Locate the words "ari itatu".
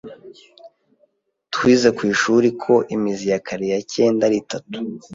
4.27-4.75